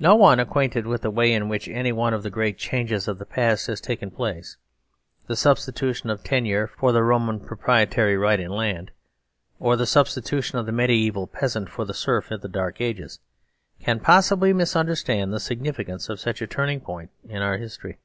[0.00, 3.18] No one acquainted with the way in which any one of the great changes of
[3.18, 4.56] the past has taken place,
[5.26, 11.56] the substitution of tenure for the Roman proprietary right in land.orthesubstitution of the mediaeval peas
[11.56, 13.20] ant for the serf of the Dark Ages,
[13.80, 17.98] can possibly mis understand the significance of such a turning point in our history.